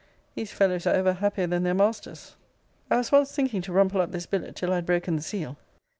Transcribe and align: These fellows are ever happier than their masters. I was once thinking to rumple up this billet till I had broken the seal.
These 0.33 0.51
fellows 0.51 0.87
are 0.87 0.95
ever 0.95 1.13
happier 1.13 1.45
than 1.45 1.61
their 1.61 1.75
masters. 1.75 2.35
I 2.89 2.95
was 2.97 3.11
once 3.11 3.31
thinking 3.35 3.61
to 3.61 3.71
rumple 3.71 4.01
up 4.01 4.11
this 4.11 4.25
billet 4.25 4.55
till 4.55 4.71
I 4.71 4.77
had 4.77 4.85
broken 4.87 5.15
the 5.15 5.21
seal. 5.21 5.57